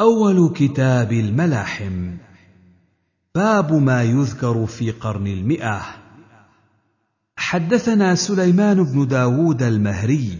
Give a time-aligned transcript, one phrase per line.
[0.00, 2.16] أول كتاب الملاحم.
[3.34, 5.82] باب ما يذكر في قرن المئة.
[7.36, 10.38] حدثنا سليمان بن داود المهري.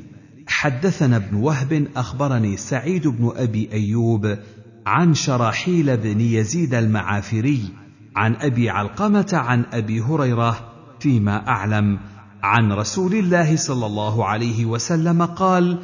[0.48, 4.38] حدثنا ابن وهب أخبرني سعيد بن أبي أيوب
[4.87, 7.73] عن شراحيل بن يزيد المعافري
[8.16, 11.98] عن أبي علقمة عن أبي هريرة فيما أعلم
[12.43, 15.79] عن رسول الله صلى الله عليه وسلم قال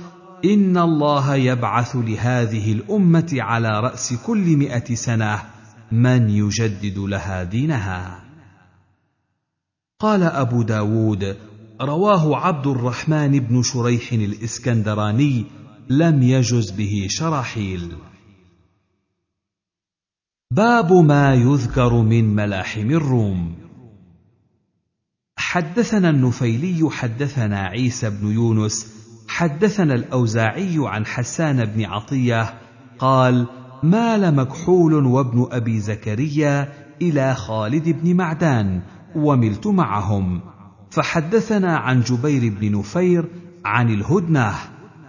[0.45, 5.42] ان الله يبعث لهذه الامه على راس كل مائه سنه
[5.92, 8.24] من يجدد لها دينها.
[10.00, 11.36] قال ابو داود
[11.80, 15.45] رواه عبد الرحمن بن شريح الاسكندراني
[15.91, 17.97] لم يجز به شراحيل.
[20.50, 23.55] باب ما يذكر من ملاحم الروم.
[25.36, 32.55] حدثنا النفيلي حدثنا عيسى بن يونس حدثنا الأوزاعي عن حسان بن عطية
[32.99, 33.47] قال
[33.83, 36.73] مال مكحول وابن أبي زكريا
[37.03, 38.83] إلى خالد بن معدان
[39.17, 40.41] وملت معهم.
[40.91, 43.29] فحدثنا عن جبير بن نفير
[43.64, 44.55] عن الهدنة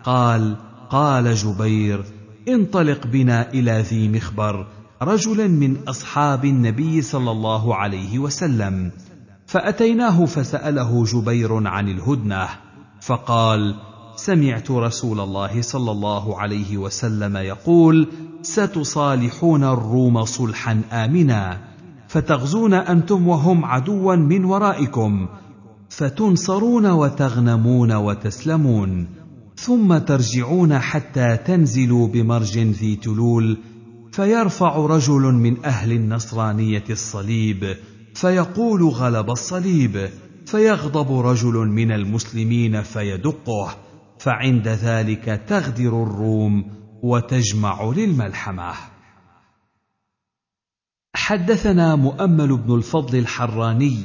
[0.03, 0.55] قال
[0.89, 2.05] قال جبير
[2.48, 4.67] انطلق بنا إلى ذي مخبر
[5.02, 8.92] رجل من أصحاب النبي صلى الله عليه وسلم.
[9.48, 12.48] فأتيناه فسأله جبير عن الهدنة
[13.02, 13.75] فقال
[14.16, 18.08] سمعت رسول الله صلى الله عليه وسلم يقول
[18.42, 21.61] ستصالحون الروم صلحا امنا
[22.08, 25.28] فتغزون أنتم وهم عدوا من ورائكم
[25.89, 29.08] فتنصرون وتغنمون وتسلمون
[29.55, 33.58] ثم ترجعون حتى تنزلوا بمرج ذي تلول
[34.11, 37.75] فيرفع رجل من أهل النصرانية الصليب
[38.14, 40.09] فيقول غلب الصليب
[40.45, 43.75] فيغضب رجل من المسلمين فيدقه
[44.23, 46.66] فعند ذلك تغدر الروم
[47.03, 48.73] وتجمع للملحمة.
[51.15, 53.97] حدثنا مؤمل بن الفضل الحراني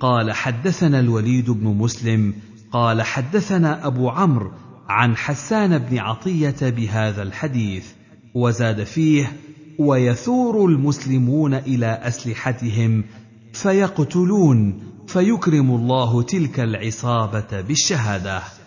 [0.00, 2.34] قال حدثنا الوليد بن مسلم
[2.72, 4.52] قال حدثنا أبو عمرو
[4.88, 7.92] عن حسان بن عطية بهذا الحديث
[8.34, 9.32] وزاد فيه
[9.78, 13.04] ويثور المسلمون إلى أسلحتهم
[13.52, 18.61] فيقتلون فيكرم الله تلك العصابة بالشهادة.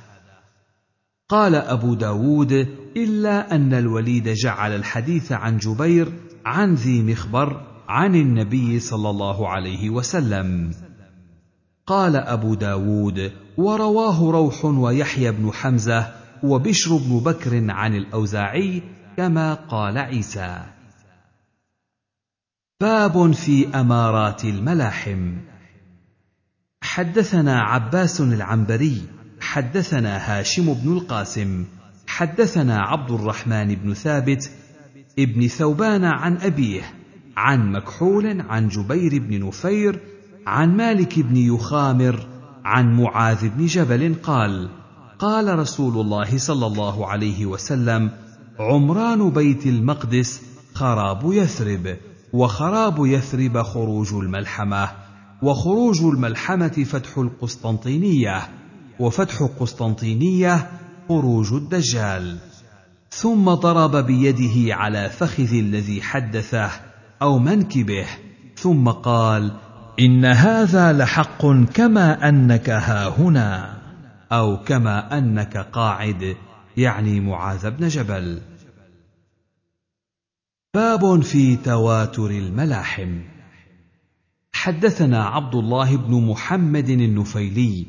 [1.29, 2.51] قال أبو داود
[2.97, 6.13] إلا أن الوليد جعل الحديث عن جبير
[6.45, 10.71] عن ذي مخبر عن النبي صلى الله عليه وسلم.
[11.87, 16.13] قال أبو داود ورواه روح ويحيى بن حمزة
[16.43, 18.81] وبشر بن بكر عن الأوزاعي
[19.17, 20.65] كما قال عيسى.
[22.81, 25.37] باب في أمارات الملاحم.
[26.81, 29.14] حدثنا عباس العنبري
[29.55, 31.65] حدثنا هاشم بن القاسم
[32.07, 34.51] حدثنا عبد الرحمن بن ثابت
[35.19, 36.81] ابن ثوبان عن أبيه
[37.37, 39.99] عن مكحول عن جبير بن نفير
[40.47, 42.27] عن مالك بن يخامر
[42.65, 44.69] عن معاذ بن جبل قال
[45.19, 48.11] قال رسول الله صلى الله عليه وسلم
[48.59, 50.41] عمران بيت المقدس
[50.73, 51.97] خراب يثرب
[52.33, 54.89] وخراب يثرب خروج الملحمة
[55.41, 58.64] وخروج الملحمة فتح القسطنطينية.
[58.99, 60.71] وفتح قسطنطينية
[61.09, 62.37] خروج الدجال.
[63.09, 66.71] ثم ضرب بيده على فخذ الذي حدثه
[67.21, 68.05] أو منكبه.
[68.55, 69.51] ثم قال
[69.99, 73.77] إن هذا لحق كما أنك هاهنا
[74.31, 76.35] أو كما أنك قاعد
[76.77, 78.41] يعني معاذ بن جبل.
[80.73, 83.19] باب في تواتر الملاحم.
[84.53, 87.85] حدثنا عبد الله بن محمد النفيلي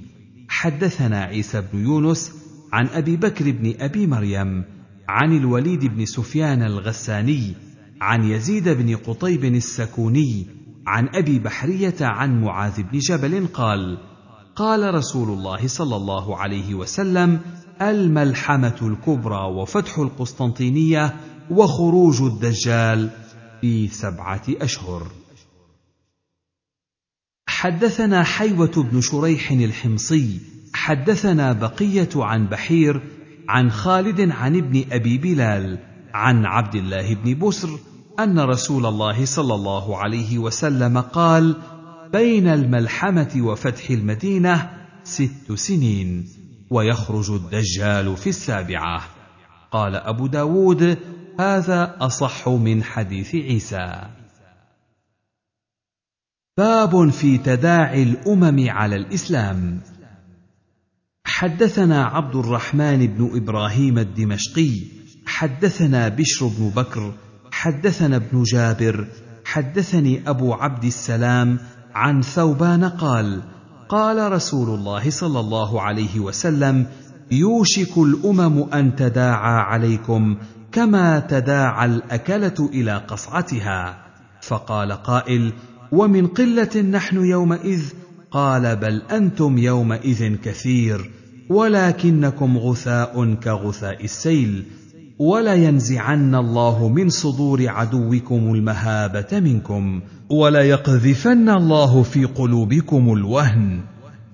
[0.58, 2.32] حدثنا عيسى بن يونس
[2.72, 4.64] عن أبي بكر بن أبي مريم
[5.08, 7.54] عن الوليد بن سفيان الغساني
[8.00, 10.46] عن يزيد بن قطيب السكوني
[10.86, 13.98] عن أبي بحرية عن معاذ بن جبل قال
[14.56, 17.40] قال رسول الله صلى الله عليه وسلم
[17.82, 21.16] الملحمة الكبرى وفتح القسطنطينية
[21.50, 23.10] وخروج الدجال
[23.60, 25.06] في سبعة أشهر.
[27.66, 30.40] حدثنا حيوة بن شريح الحمصي
[30.74, 33.00] حدثنا بقية عن بحير
[33.48, 35.78] عن خالد عن ابن أبي بلال
[36.14, 37.78] عن عبد الله بن بسر
[38.20, 41.56] أن رسول الله صلى الله عليه وسلم قال
[42.12, 44.70] بين الملحمة وفتح المدينة
[45.04, 46.28] ست سنين
[46.70, 49.02] ويخرج الدجال في السابعة
[49.70, 50.98] قال أبو داود
[51.40, 54.02] هذا أصح من حديث عيسى
[56.58, 59.80] باب في تداعي الأمم على الإسلام.
[61.24, 64.70] حدثنا عبد الرحمن بن إبراهيم الدمشقي
[65.26, 67.12] حدثنا بشر بن بكر
[67.50, 69.06] حدثنا ابن جابر
[69.44, 71.58] حدثني أبو عبد السلام
[71.94, 73.42] عن ثوبان قال
[73.88, 76.86] قال رسول الله صلى الله عليه وسلم
[77.30, 80.36] يوشك الأمم أن تداعى عليكم
[80.72, 84.06] كما تداعى الأكلة إلى قصعتها.
[84.40, 85.52] فقال قائل
[85.92, 87.82] ومن قلة نحن يومئذ
[88.30, 91.10] قال بل أنتم يومئذ كثير
[91.50, 94.64] ولكنكم غثاء كغثاء السيل
[95.18, 100.00] ولينزعن الله من صدور عدوكم المهابة منكم
[100.30, 103.80] وليقذفن الله في قلوبكم الوهن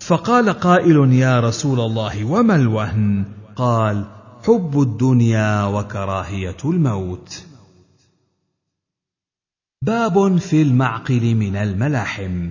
[0.00, 3.24] فقال قائل يا رسول الله وما الوهن
[3.56, 4.04] قال
[4.46, 7.51] حب الدنيا وكراهية الموت
[9.82, 12.50] باب في المعقل من الملاحم.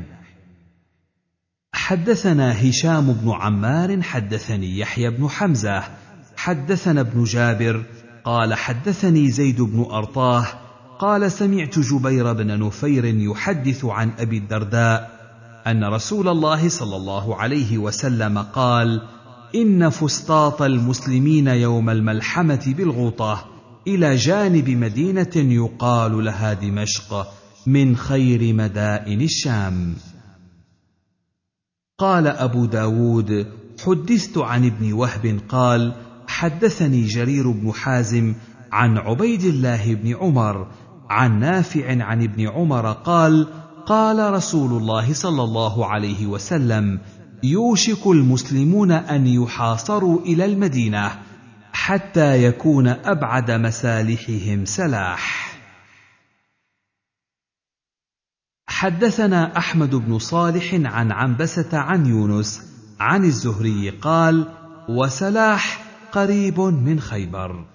[1.73, 5.83] حدثنا هشام بن عمار حدثني يحيى بن حمزة
[6.37, 7.83] حدثنا ابن جابر
[8.23, 10.47] قال حدثني زيد بن أرطاه
[10.99, 15.11] قال سمعت جبير بن نفير يحدث عن أبي الدرداء
[15.67, 19.07] أن رسول الله صلى الله عليه وسلم قال
[19.55, 23.50] إن فسطاط المسلمين يوم الملحمة بالغوطة.
[23.87, 27.27] إلى جانب مدينة يقال لها دمشق
[27.67, 29.95] من خير مدائن الشام.
[31.99, 33.47] قال أبو داود
[33.85, 35.93] حدثت عن ابن وهب قال
[36.27, 38.33] حدثني جرير بن حازم
[38.71, 40.67] عن عبيد الله بن عمر
[41.09, 43.47] عن نافع عن ابن عمر قال
[43.85, 46.99] قال رسول الله صلى الله عليه وسلم
[47.43, 51.11] يوشك المسلمون أن يحاصروا إلى المدينة
[51.73, 55.51] حتى يكون أبعد مسالحهم سلاح.
[58.67, 62.61] حدثنا أحمد بن صالح عن عنبسة عن يونس
[62.99, 64.57] عن الزهري قال
[64.89, 67.65] وسلاح قريب من خيبر.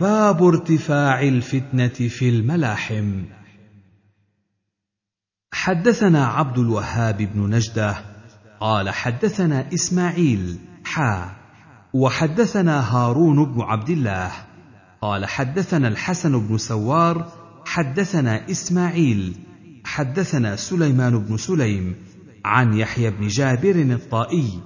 [0.00, 3.24] باب ارتفاع الفتنة في الملاحم.
[5.52, 7.96] حدثنا عبد الوهاب بن نجدة
[8.60, 11.43] قال حدثنا إسماعيل حا
[11.94, 14.32] وحدثنا هارون بن عبد الله
[15.02, 17.28] قال حدثنا الحسن بن سوار
[17.64, 19.36] حدثنا إسماعيل
[19.84, 21.94] حدثنا سليمان بن سليم
[22.44, 24.60] عن يحيى بن جابر الطائي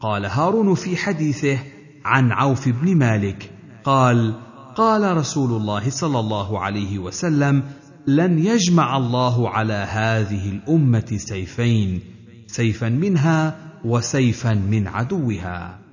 [0.00, 1.58] قال هارون في حديثه
[2.04, 3.50] عن عوف بن مالك
[3.84, 4.34] قال
[4.76, 7.62] قال رسول الله صلى الله عليه وسلم
[8.06, 12.00] لن يجمع الله على هذه الأمة سيفين
[12.46, 15.83] سيفا منها وسيفا من عدوها.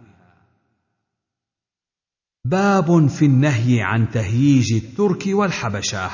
[2.46, 6.10] باب في النهي عن تهييج الترك والحبشة.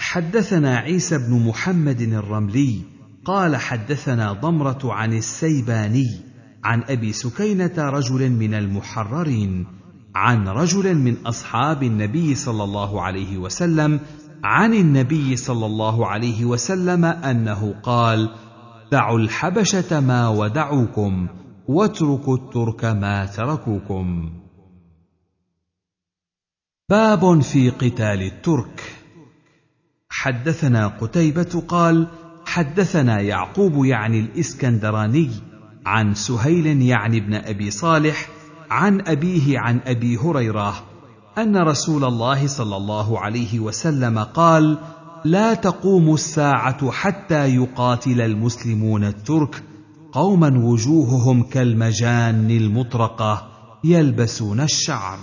[0.00, 2.82] حدثنا عيسى بن محمد الرملي
[3.24, 6.20] قال حدثنا ضمرة عن السيباني
[6.64, 9.66] عن أبي سكينة رجل من المحررين
[10.14, 14.00] عن رجل من أصحاب النبي صلى الله عليه وسلم
[14.44, 18.30] عن النبي صلى الله عليه وسلم أنه قال
[18.92, 21.28] دعوا الحبشة ما ودعوكم
[21.68, 24.32] واتركوا الترك ما تركوكم.
[26.90, 28.92] باب في قتال الترك.
[30.08, 32.08] حدثنا قتيبة قال
[32.46, 35.30] حدثنا يعقوب يعني الإسكندراني
[35.86, 38.28] عن سهيل يعني ابن أبي صالح
[38.70, 40.84] عن أبيه عن أبي هريرة
[41.38, 44.78] أن رسول الله صلى الله عليه وسلم قال
[45.24, 49.62] لا تقوم الساعة حتى يقاتل المسلمون الترك
[50.16, 53.48] قوما وجوههم كالمجان المطرقة
[53.84, 55.18] يلبسون الشعر.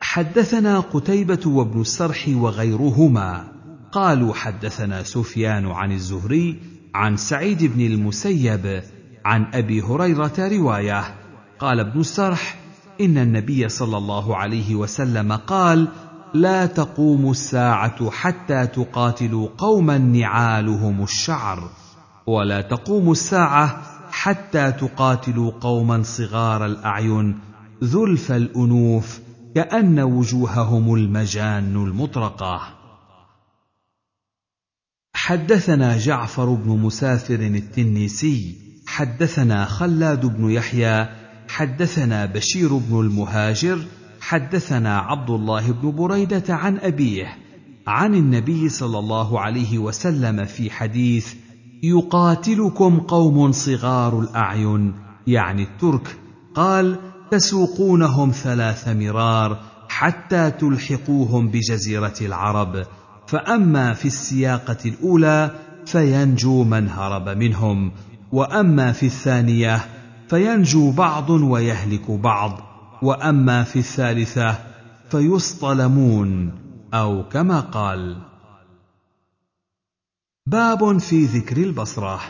[0.00, 3.52] حدثنا قتيبة وابن السرح وغيرهما.
[3.92, 6.60] قالوا حدثنا سفيان عن الزهري
[6.94, 8.82] عن سعيد بن المسيب
[9.24, 11.14] عن أبي هريرة رواية.
[11.58, 12.58] قال ابن السرح
[13.00, 15.88] إن النبي صلى الله عليه وسلم قال
[16.34, 21.81] لا تقوم الساعة حتى تقاتلوا قوما نعالهم الشعر.
[22.26, 27.38] ولا تقوم الساعة حتى تقاتلوا قوما صغار الأعين
[27.84, 29.20] ذلف الأنوف
[29.54, 32.60] كأن وجوههم المجان المطرقة.
[35.14, 41.08] حدثنا جعفر بن مسافر التنيسي حدثنا خلاد بن يحيى
[41.48, 43.78] حدثنا بشير بن المهاجر
[44.20, 47.38] حدثنا عبد الله بن بريدة عن أبيه
[47.86, 51.34] عن النبي صلى الله عليه وسلم في حديث
[51.82, 54.94] يقاتلكم قوم صغار الأعين
[55.26, 56.16] يعني الترك.
[56.54, 56.96] قال
[57.30, 59.58] تسوقونهم ثلاث مرار
[59.88, 62.86] حتى تلحقوهم بجزيرة العرب.
[63.26, 65.50] فأما في السياقة الأولى
[65.86, 67.92] فينجو من هرب منهم
[68.32, 69.80] وأما في الثانية
[70.28, 72.60] فينجو بعض ويهلك بعض
[73.02, 74.58] وأما في الثالثة
[75.10, 76.52] فيصطلمون
[76.94, 78.16] أو كما قال
[80.52, 82.20] باب في ذكر البصرة.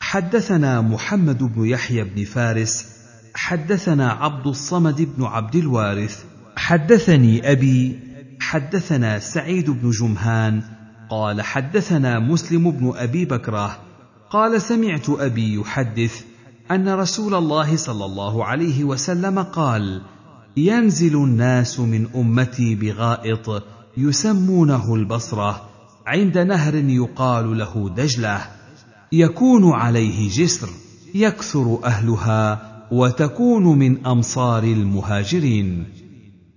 [0.00, 2.86] حدثنا محمد بن يحيى بن فارس
[3.34, 6.24] حدثنا عبد الصمد بن عبد الوارث
[6.56, 7.98] حدثني أبي
[8.40, 10.62] حدثنا سعيد بن جمهان
[11.10, 13.78] قال حدثنا مسلم بن أبي بكرة
[14.30, 16.24] قال سمعت أبي يحدث
[16.70, 20.02] أن رسول الله صلى الله عليه وسلم قال
[20.56, 23.62] ينزل الناس من أمتي بغائط
[23.96, 25.71] يسمونه البصرة
[26.06, 28.40] عند نهر يقال له دجلة
[29.12, 30.68] يكون عليه جسر
[31.14, 35.84] يكثر أهلها وتكون من أمصار المهاجرين.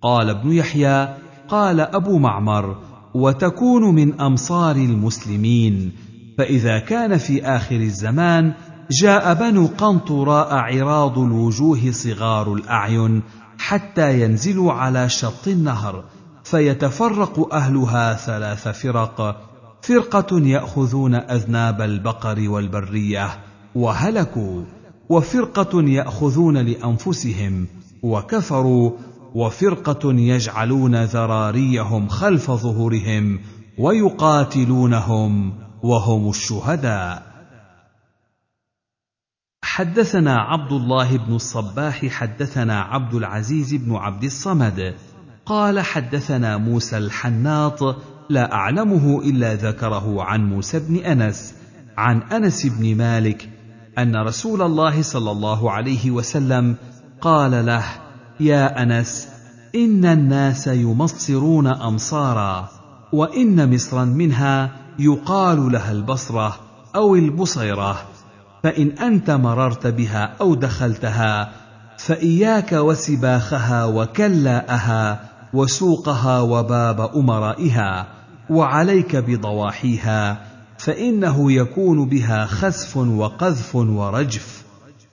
[0.01, 1.15] قال ابن يحيى
[1.47, 2.75] قال أبو معمر
[3.13, 5.91] وتكون من أمصار المسلمين.
[6.37, 8.53] فإذا كان في آخر الزمان
[8.91, 13.21] جاء بنو قنطراء عراض الوجوه صغار الأعين
[13.57, 16.03] حتى ينزلوا على شط النهر
[16.45, 19.41] فيتفرق أهلها ثلاث فرق.
[19.81, 23.29] فرقة يأخذون أذناب البقر والبرية
[23.75, 24.63] وهلكوا
[25.09, 27.67] وفرقة يأخذون لأنفسهم
[28.03, 28.91] وكفروا
[29.35, 33.39] وفرقة يجعلون ذراريهم خلف ظهورهم
[33.79, 37.35] ويقاتلونهم وهم الشهداء.
[39.63, 44.95] حدثنا عبد الله بن الصباح حدثنا عبد العزيز بن عبد الصمد
[45.45, 47.95] قال حدثنا موسى الحناط
[48.29, 51.53] لا أعلمه إلا ذكره عن موسى بن أنس
[51.97, 53.49] عن أنس بن مالك
[53.97, 56.75] أن رسول الله صلى الله عليه وسلم
[57.21, 57.83] قال له
[58.39, 59.27] يا أنس
[59.75, 62.69] إن الناس يمصرون أمصارا
[63.11, 66.55] وإن مصرا منها يقال لها البصرة
[66.95, 67.97] أو البصيرة
[68.63, 71.51] فإن أنت مررت بها أو دخلتها
[71.97, 78.07] فإياك وسباخها وكلاءها وسوقها وباب أمرائها
[78.49, 80.45] وعليك بضواحيها
[80.77, 84.65] فإنه يكون بها خسف وقذف ورجف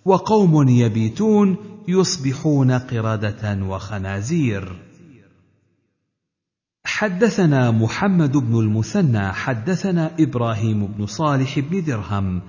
[0.04, 1.56] وقوم يبيتون
[1.88, 4.72] يصبحون قردة وخنازير.
[6.84, 12.42] حدثنا محمد بن المثنى حدثنا إبراهيم بن صالح بن درهم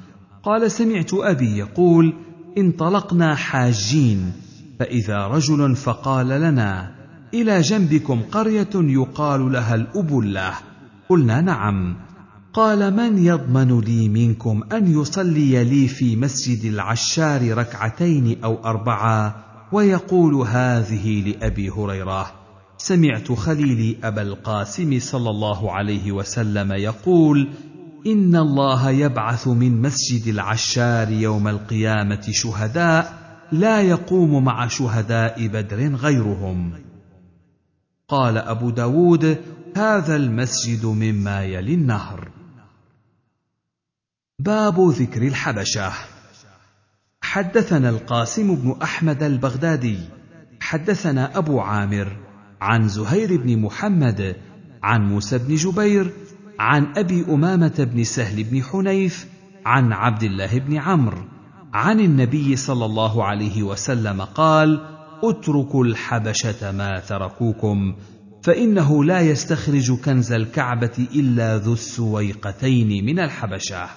[0.44, 2.14] قال سمعت أبي يقول
[2.58, 4.32] انطلقنا حاجين
[4.80, 7.03] فإذا رجل فقال لنا
[7.34, 10.54] إلى جنبكم قرية يقال لها الأبلة.
[11.10, 11.96] قلنا نعم.
[12.54, 19.36] قال من يضمن لي منكم أن يصلي لي في مسجد العشار ركعتين أو أربعة؟
[19.72, 22.32] ويقول هذه لأبي هريرة.
[22.78, 27.50] سمعت خليلي أبا القاسم صلى الله عليه وسلم يقول
[28.08, 33.14] إن الله يبعث من مسجد العشار يوم القيامة شهداء
[33.52, 36.74] لا يقوم مع شهداء بدر غيرهم.
[38.14, 39.38] قال أبو داود
[39.78, 42.28] هذا المسجد مما يلي النهر.
[44.40, 45.92] باب ذكر الحبشة.
[47.22, 50.00] حدثنا القاسم بن أحمد البغدادي
[50.62, 52.18] حدثنا أبو عامر
[52.62, 54.36] عن زهير بن محمد
[54.84, 56.14] عن موسى بن جبير
[56.60, 59.28] عن أبي أمامة بن سهل بن حنيف
[59.66, 61.24] عن عبد الله بن عمرو
[61.74, 64.93] عن النبي صلى الله عليه وسلم قال
[65.24, 67.96] اتركوا الحبشة ما تركوكم
[68.44, 73.90] فإنه لا يستخرج كنز الكعبة إلا ذو السويقتين من الحبشة.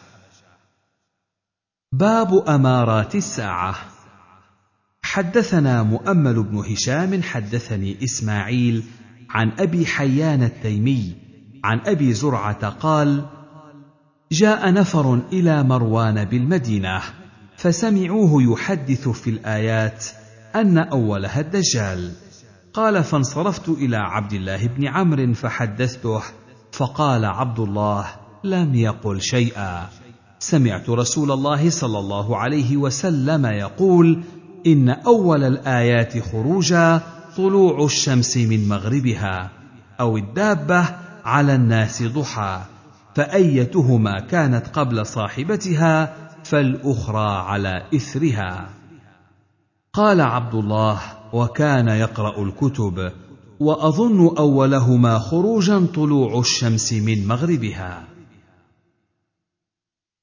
[1.92, 3.74] باب أمارات الساعة.
[5.02, 8.82] حدثنا مؤمل بن هشام حدثني إسماعيل
[9.30, 11.14] عن أبي حيان التيمي
[11.64, 13.26] عن أبي زرعة قال
[14.32, 17.02] جاء نفر إلى مروان بالمدينة
[17.56, 20.04] فسمعوه يحدث في الآيات
[20.60, 22.12] أن أولها الدجال.
[22.76, 26.22] قال فانصرفت إلى عبد الله بن عمرو فحدثته
[26.72, 28.06] فقال عبد الله
[28.44, 29.88] لم يقل شيئا
[30.38, 34.22] سمعت رسول الله صلى الله عليه وسلم يقول
[34.66, 37.00] إن أول الآيات خروجا
[37.36, 39.50] طلوع الشمس من مغربها
[40.00, 40.84] أو الدابة
[41.24, 42.60] على الناس ضحى
[43.14, 48.68] فأيتهما كانت قبل صاحبتها فالأخرى على إثرها
[49.96, 51.00] قال عبد الله
[51.32, 53.12] وكان يقرأ الكتب
[53.60, 58.04] وأظن أولهما خروجا طلوع الشمس من مغربها.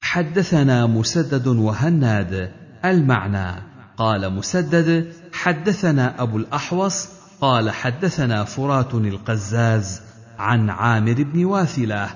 [0.01, 2.51] حدثنا مسدد وهناد
[2.85, 3.61] المعنى
[3.97, 7.07] قال مسدد حدثنا أبو الأحوص
[7.41, 10.01] قال حدثنا فرات القزاز
[10.39, 12.09] عن عامر بن واثلة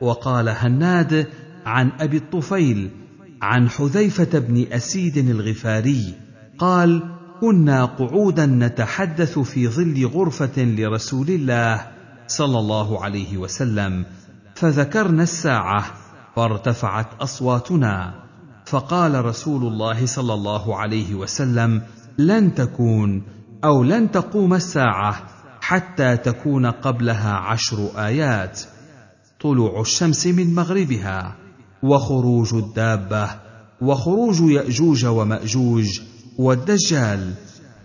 [0.00, 1.28] وقال هناد
[1.66, 2.90] عن أبي الطفيل
[3.42, 6.23] عن حذيفة بن أسيد الغفاري
[6.58, 7.02] قال
[7.40, 11.86] كنا قعودا نتحدث في ظل غرفة لرسول الله
[12.26, 14.06] صلى الله عليه وسلم
[14.54, 15.84] فذكرنا الساعة
[16.36, 18.14] فارتفعت أصواتنا
[18.66, 21.82] فقال رسول الله صلى الله عليه وسلم
[22.18, 23.22] لن تكون
[23.64, 25.26] أو لن تقوم الساعة
[25.60, 28.60] حتى تكون قبلها عشر آيات
[29.40, 31.36] طلوع الشمس من مغربها
[31.82, 33.30] وخروج الدابة
[33.80, 36.00] وخروج يأجوج ومأجوج
[36.38, 37.34] والدجال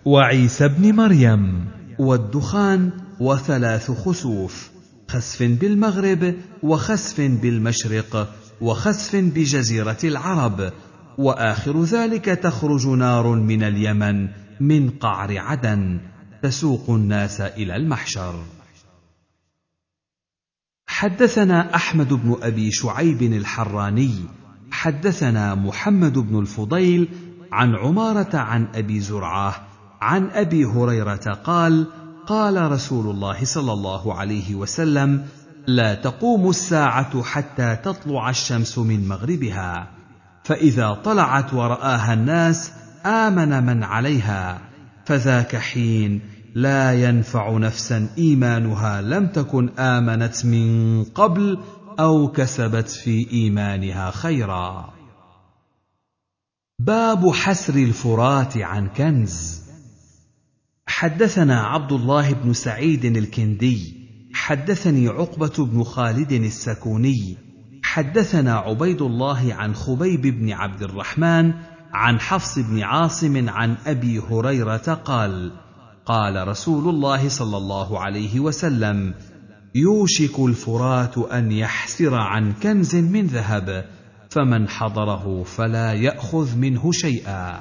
[0.04, 1.64] وعيسى ابن مريم.
[1.98, 2.90] والدخان
[3.20, 4.70] وثلاث خسوف
[5.08, 10.72] خسف بالمغرب وخسف بالمشرق وخسف بجزيرة العرب.
[11.18, 14.28] وآخر ذلك تخرج نار من اليمن
[14.60, 16.00] من قعر عدن
[16.42, 18.44] تسوق الناس إلى المحشر.
[20.86, 24.14] حدثنا أحمد بن أبي شعيب الحراني
[24.70, 27.08] حدثنا محمد بن الفضيل
[27.52, 29.54] عن عمارة عن أبي زرعة
[30.00, 31.86] عن أبي هريرة قال
[32.26, 35.26] قال رسول الله صلى الله عليه وسلم
[35.66, 39.90] لا تقوم الساعة حتى تطلع الشمس من مغربها
[40.44, 42.72] فإذا طلعت ورآها الناس
[43.06, 44.58] آمن من عليها
[45.04, 46.20] فذاك حين
[46.54, 51.58] لا ينفع نفسا إيمانها لم تكن آمنت من قبل
[52.00, 54.99] أو كسبت في إيمانها خيرا.
[56.86, 59.60] باب حسر الفرات عن كنز.
[60.86, 63.94] حدثنا عبد الله بن سعيد الكندي
[64.34, 67.36] حدثني عقبة بن خالد السكوني
[67.82, 71.52] حدثنا عبيد الله عن خبيب بن عبد الرحمن
[71.92, 75.52] عن حفص بن عاصم عن أبي هريرة قال
[76.06, 79.14] قال رسول الله صلى الله عليه وسلم
[79.74, 83.99] يوشك الفرات أن يحسر عن كنز من ذهب.
[84.30, 87.60] فمن حضره فلا يأخذ منه شيئا.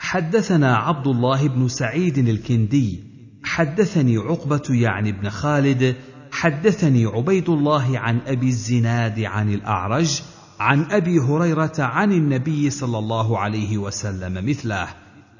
[0.00, 3.04] حدثنا عبد الله بن سعيد الكندي
[3.44, 5.96] حدثني عقبة يعني بن خالد
[6.32, 10.22] حدثني عبيد الله عن أبي الزناد عن الأعرج
[10.60, 14.88] عن أبي هريرة عن النبي صلى الله عليه وسلم مثله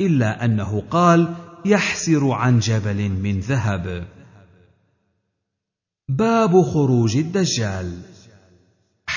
[0.01, 4.07] إلا أنه قال يحسر عن جبل من ذهب.
[6.09, 8.03] باب خروج الدجال.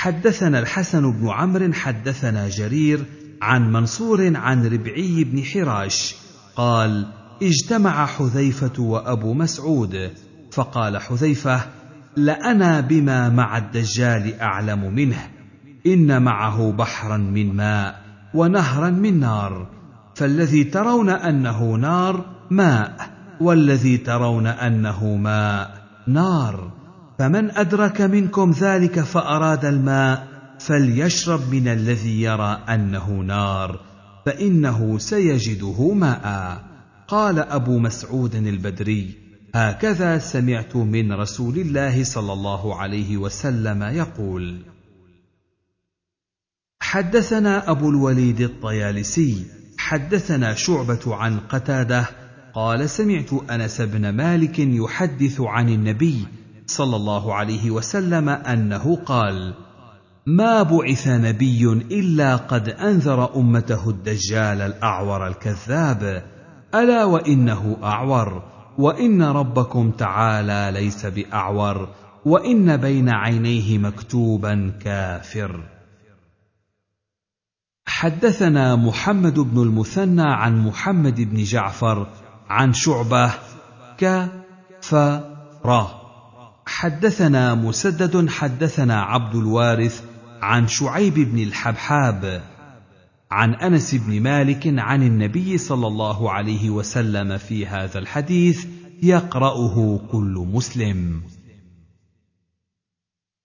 [0.05, 3.05] حدثنا الحسن بن عمرو حدثنا جرير
[3.41, 6.15] عن منصور عن ربعي بن حراش
[6.55, 7.05] قال
[7.41, 10.11] اجتمع حذيفة وأبو مسعود
[10.51, 11.61] فقال حذيفة
[12.15, 15.27] لأنا بما مع الدجال أعلم منه
[15.87, 18.01] إن معه بحرا من ماء
[18.33, 19.67] ونهرا من نار
[20.15, 23.09] فالذي ترون أنه نار ماء
[23.41, 26.84] والذي ترون أنه ماء نار.
[27.19, 30.27] فمن أدرك منكم ذلك فأراد الماء
[30.59, 33.79] فليشرب من الذي يرى أنه نار
[34.25, 36.63] فإنه سيجده ماء.
[37.07, 39.15] قال أبو مسعود البدري
[39.55, 44.61] هكذا سمعت من رسول الله صلى الله عليه وسلم يقول
[46.79, 49.45] حدثنا أبو الوليد الطيالسي
[49.77, 52.09] حدثنا شعبة عن قتادة
[52.53, 56.25] قال سمعت أنس بن مالك يحدث عن النبي
[56.67, 59.53] صلى الله عليه وسلم أنه قال
[60.25, 66.23] ما بعث نبي إلا قد أنذر أمته الدجال الأعور الكذاب
[66.75, 68.43] ألا وإنه أعور
[68.77, 71.89] وإن ربكم تعالى ليس بأعور
[72.25, 75.63] وإن بين عينيه مكتوبا كافر.
[77.87, 82.07] حدثنا محمد بن المثنى عن محمد بن جعفر
[82.49, 83.33] عن شعبة
[83.97, 84.27] ك
[84.81, 84.95] ف
[85.65, 86.04] ر.
[86.65, 90.03] حدثنا مسدد حدثنا عبد الوارث
[90.41, 92.43] عن شعيب بن الحبحاب
[93.31, 98.65] عن أنس بن مالك عن النبي صلى الله عليه وسلم في هذا الحديث
[99.03, 101.21] يقرأه كل مسلم.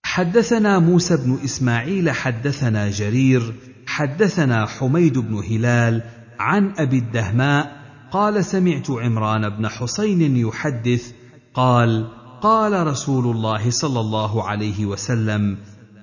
[0.03, 3.53] حدثنا موسى بن إسماعيل حدثنا جرير
[3.87, 6.03] حدثنا حميد بن هلال
[6.39, 7.81] عن أبي الدهماء
[8.11, 11.13] قال سمعت عمران بن حسين يحدث
[11.53, 15.57] قال قال رسول الله صلى الله عليه وسلم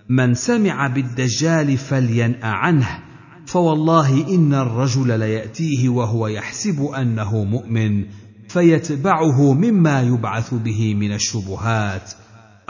[0.09, 3.05] من سمع بالدجال فلينأ عنه
[3.47, 8.05] فوالله إن الرجل ليأتيه وهو يحسب أنه مؤمن
[8.49, 12.13] فيتبعه مما يبعث به من الشبهات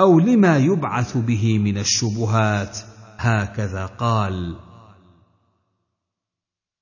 [0.00, 2.78] أو لما يبعث به من الشبهات.
[3.18, 4.56] هكذا قال.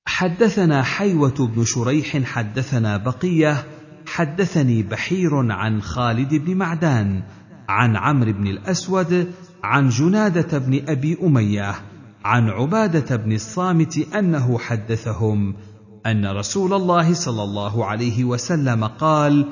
[0.05, 3.65] حدثنا حيوة بن شريح حدثنا بقية
[4.07, 7.23] حدثني بحير عن خالد بن معدان
[7.69, 9.31] عن عمرو بن الأسود
[9.63, 11.75] عن جنادة بن أبي أمية
[12.25, 15.55] عن عبادة بن الصامت أنه حدثهم
[16.05, 19.45] أن رسول الله صلى الله عليه وسلم قال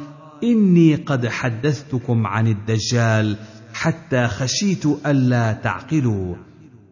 [0.44, 3.38] إني قد حدثتكم عن الدجال
[3.74, 6.36] حتى خشيت ألا تعقلوا.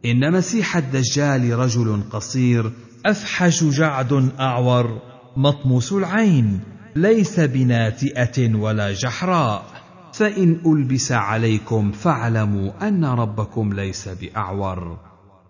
[0.06, 2.72] إن مسيح الدجال رجل قصير
[3.06, 5.02] أفحش جعد أعور
[5.38, 6.73] مطموس العين.
[6.96, 9.84] ليس بناتئة ولا جحراء.
[10.14, 15.00] فإن ألبس عليكم فاعلموا أن ربكم ليس بأعور.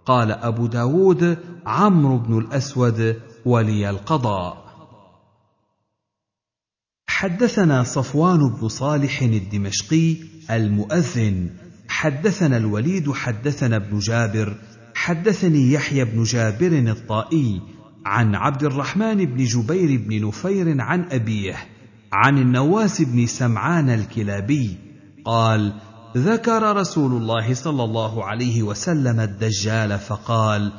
[0.05, 4.63] قال أبو داود عمرو بن الأسود ولي القضاء.
[7.07, 10.15] حدثنا صفوان بن صالح الدمشقي
[10.51, 11.49] المؤذن.
[11.87, 14.57] حدثنا الوليد حدثنا ابن جابر.
[14.95, 17.61] حدثني يحيى بن جابر الطائي.
[18.05, 21.55] عن عبد الرحمن بن جبير بن نفير عن أبيه
[22.13, 24.77] عن النواس بن سمعان الكلابي
[25.25, 25.73] قال
[26.17, 30.73] ذكر رسول الله صلى الله عليه وسلم الدجال فقال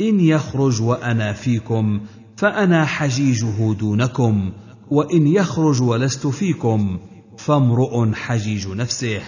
[0.00, 2.00] إن يخرج وأنا فيكم
[2.36, 4.52] فأنا حجيجه دونكم
[4.90, 6.98] وإن يخرج ولست فيكم
[7.38, 9.20] فامرؤ حجيج نفسه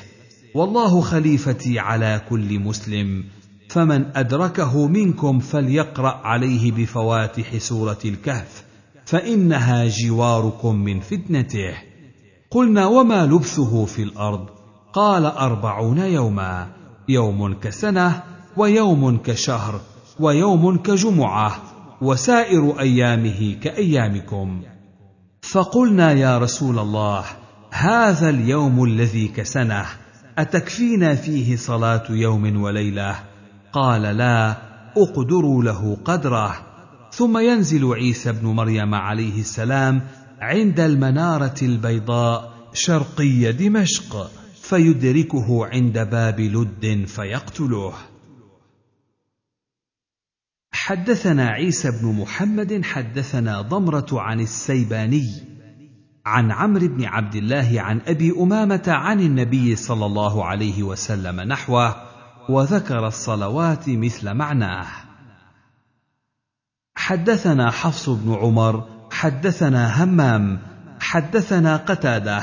[0.54, 3.24] والله خليفتي على كل مسلم
[3.72, 8.64] فمن أدركه منكم فليقرأ عليه بفواتح سورة الكهف
[9.04, 11.74] فإنها جواركم من فتنته.
[12.50, 14.46] قلنا وما لبثه في الأرض؟
[14.92, 16.68] قال أربعون يوما
[17.08, 18.22] يوم كسنة
[18.56, 19.80] ويوم كشهر
[20.20, 21.62] ويوم كجمعة
[22.02, 24.62] وسائر أيامه كأيامكم.
[25.42, 27.24] فقلنا يا رسول الله
[27.70, 29.86] هذا اليوم الذي كسنة
[30.38, 33.31] أتكفينا فيه صلاة يوم وليلة؟
[33.72, 34.56] قال لا
[34.96, 36.72] اقدروا له قدره.
[37.12, 40.02] ثم ينزل عيسى بن مريم عليه السلام
[40.40, 44.30] عند المنارة البيضاء شرقي دمشق
[44.62, 47.92] فيدركه عند باب لد فيقتله
[50.72, 55.28] حدثنا عيسى بن محمد حدثنا ضمرة عن السيباني
[56.26, 62.11] عن عمرو بن عبد الله عن أبي أمامة عن النبي صلى الله عليه وسلم نحوه
[62.48, 64.86] وذكر الصلوات مثل معناه.
[66.94, 70.58] حدثنا حفص بن عمر حدثنا همام
[71.00, 72.42] حدثنا قتادة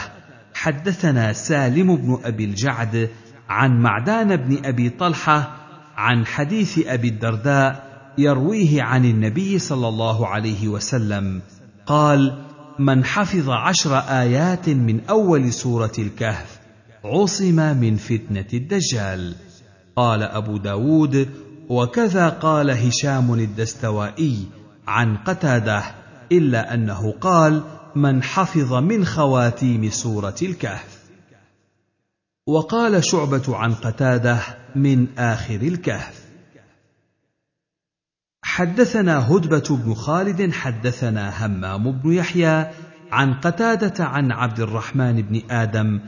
[0.53, 3.09] حدثنا سالم بن أبي الجعد
[3.49, 5.55] عن معدان بن أبي طلحة
[5.97, 11.41] عن حديث أبي الدرداء يرويه عن النبي صلى الله عليه وسلم
[11.85, 12.45] قال
[12.79, 16.59] من حفظ عشر آيات من أول سورة الكهف
[17.03, 19.35] عصم من فتنة الدجال.
[19.99, 21.29] قال أبو داود
[21.69, 24.47] وكذا قال هشام الدستوائي
[24.87, 25.83] عن قتادة
[26.31, 27.63] إلا أنه قال
[27.95, 30.99] من حفظ من خواتيم سورة الكهف
[32.47, 34.39] وقال شعبة عن قتادة
[34.75, 36.25] من آخر الكهف
[38.43, 42.65] حدثنا هدبة بن خالد حدثنا همام بن يحيى
[43.11, 45.99] عن قتادة عن عبد الرحمن بن آدم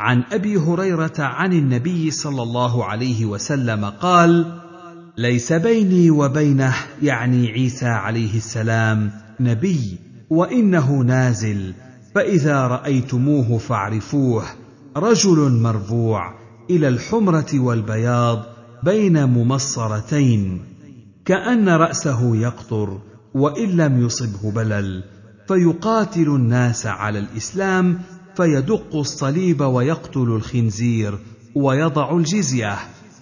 [0.00, 4.60] عن أبي هريرة عن النبي صلى الله عليه وسلم قال
[5.16, 9.10] ليس بيني وبينه يعني عيسى عليه السلام
[9.40, 9.98] نبي
[10.30, 11.74] وإنه نازل
[12.14, 14.44] فإذا رأيتموه فاعرفوه
[14.96, 16.34] رجل مربوع
[16.70, 18.42] إلى الحمرة والبياض
[18.82, 20.62] بين ممصرتين
[21.24, 23.00] كأن رأسه يقطر
[23.34, 25.04] وإن لم يصبه بلل
[25.48, 27.98] فيقاتل الناس على الإسلام
[28.40, 31.18] فيدق الصليب ويقتل الخنزير
[31.54, 32.78] ويضع الجزية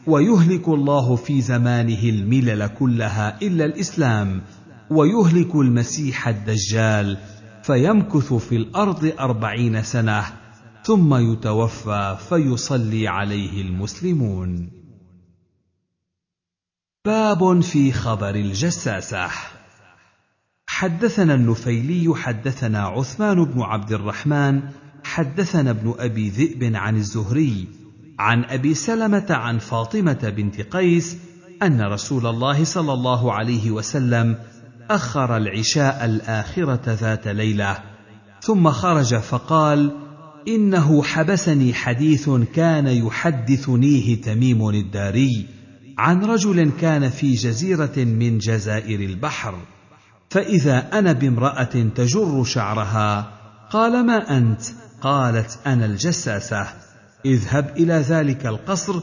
[0.07, 4.43] ويهلك الله في زمانه الملل كلها إلا الإسلام
[4.91, 7.19] ويهلك المسيح الدجال
[7.63, 10.25] فيمكث في الأرض أربعين سنة
[10.85, 14.71] ثم يتوفى فيصلي عليه المسلمون.
[17.05, 19.29] باب في خبر الجساسة.
[20.67, 24.63] حدثنا النفيلي حدثنا عثمان بن عبد الرحمن
[25.05, 27.69] حدثنا ابن أبي ذئب عن الزهري
[28.19, 31.17] عن أبي سلمة عن فاطمة بنت قيس
[31.63, 34.37] أن رسول الله صلى الله عليه وسلم
[34.91, 37.79] أخر العشاء الآخرة ذات ليلة
[38.41, 39.97] ثم خرج فقال
[40.49, 45.47] إنه حبسني حديث كان يحدثنيه تميم الداري
[45.99, 49.59] عن رجل كان في جزيرة من جزائر البحر
[50.31, 53.33] فإذا أنا بامرأة تجر شعرها
[53.71, 54.63] قال ما أنت؟
[55.01, 56.67] قالت أنا الجساسة
[57.25, 59.01] اذهب إلى ذلك القصر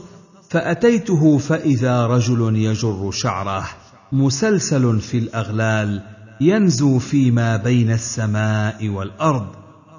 [0.50, 3.66] فأتيته فإذا رجل يجر شعره
[4.12, 6.02] مسلسل في الأغلال
[6.40, 9.46] ينزو فيما بين السماء والأرض.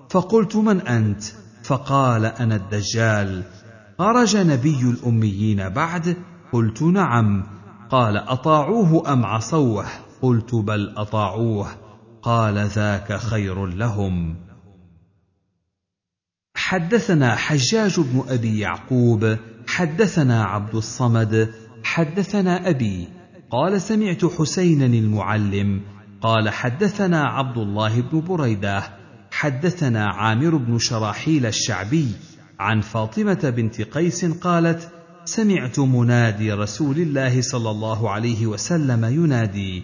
[0.09, 1.23] فقلت من أنت؟
[1.63, 3.43] فقال أنا الدجال.
[3.99, 6.17] خرج نبي الأميين بعد
[6.53, 7.43] قلت نعم.
[7.89, 9.85] قال أطاعوه أم عصوه؟
[10.21, 11.67] قلت بل أطاعوه.
[12.21, 14.35] قال ذاك خير لهم.
[16.67, 21.53] حدثنا حجاج بن أبي يعقوب حدثنا عبد الصمد
[21.83, 23.07] حدثنا أبي
[23.51, 25.81] قال سمعت حسينا المعلم
[26.21, 28.83] قال حدثنا عبد الله بن بريدة
[29.31, 32.07] حدثنا عامر بن شراحيل الشعبي
[32.59, 34.91] عن فاطمة بنت قيس قالت
[35.25, 39.83] سمعت منادي رسول الله صلى الله عليه وسلم ينادي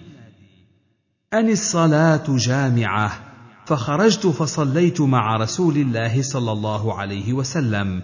[1.33, 3.32] ان الصلاة جامعة
[3.65, 8.01] فخرجت فصليت مع رسول الله صلى الله عليه وسلم.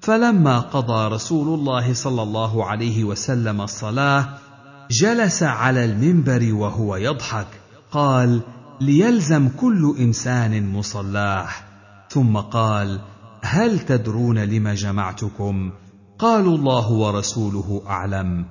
[0.00, 4.28] فلما قضى رسول الله صلى الله عليه وسلم الصلاة
[4.90, 7.46] جلس على المنبر وهو يضحك.
[7.90, 8.40] قال
[8.80, 11.48] ليلزم كل إنسان مصلاه.
[12.08, 13.00] ثم قال
[13.42, 15.72] هل تدرون لم جمعتكم؟
[16.18, 18.46] قالوا الله ورسوله أعلم.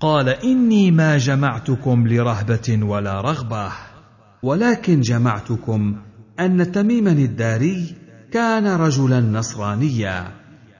[0.00, 3.72] قال إني ما جمعتكم لرهبة ولا رغبة.
[4.42, 5.96] ولكن جمعتكم
[6.40, 7.94] أن تميما الداري
[8.32, 10.32] كان رجلا نصرانيا.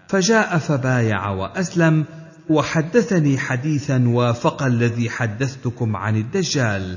[0.08, 2.04] فجاء فبايع وأسلم
[2.50, 6.96] وحدثني حديثا وافق الذي حدثتكم عن الدجال.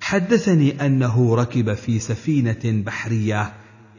[0.00, 3.52] حدثني أنه ركب في سفينة بحرية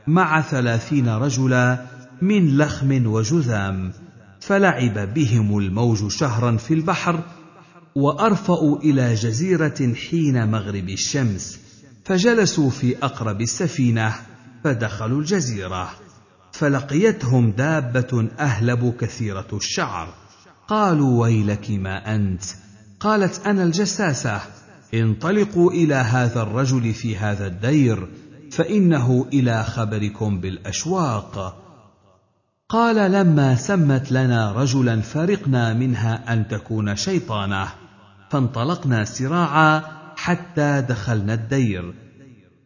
[0.08, 1.86] مع ثلاثين رجلا
[2.22, 3.92] من لخم وجذام
[4.40, 7.20] فلعب بهم الموج شهرا في البحر
[7.96, 11.61] وأرفأوا إلى جزيرة حين مغرب الشمس.
[12.06, 14.16] فجلسوا في أقرب السفينة
[14.64, 15.90] فدخلوا الجزيرة
[16.52, 20.14] فلقيتهم دابة أهلب كثيرة الشعر.
[20.68, 22.44] قالوا ويلك ما أنت؟
[23.00, 24.42] قالت أنا الجساسة.
[24.94, 28.08] انطلقوا إلى هذا الرجل في هذا الدير
[28.52, 31.58] فإنه إلى خبركم بالأشواق.
[32.70, 37.68] قال لما سمت لنا رجلا فرقنا منها أن تكون شيطانة.
[38.30, 41.94] فانطلقنا سراعا حتى دخلنا الدير.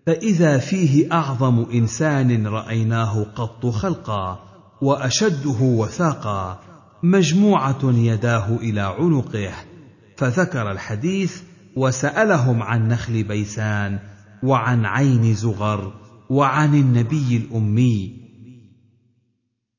[0.06, 4.40] فإذا فيه أعظم إنسان رأيناه قط خلقا
[4.82, 6.60] وأشده وثاقا
[7.04, 9.54] مجموعة يداه إلى عنقه.
[10.18, 11.42] فذكر الحديث
[11.76, 14.00] وسألهم عن نخل بيسان
[14.44, 15.94] وعن عين زغر
[16.30, 18.26] وعن النبي الأمي.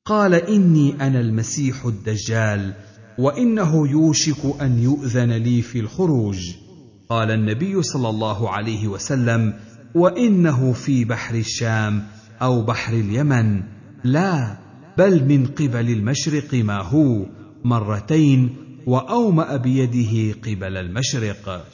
[0.05, 2.75] قال إني أنا المسيح الدجال
[3.19, 6.66] وإنه يوشك أن يؤذن لي في الخروج.
[7.09, 9.55] قال النبي صلى الله عليه وسلم
[9.95, 12.07] وإنه في بحر الشام
[12.43, 13.63] أو بحر اليمن.
[14.05, 14.57] لا
[14.99, 17.27] بل من قبل المشرق ما هو
[17.65, 21.67] مرتين وأومأ بيده قبل المشرق.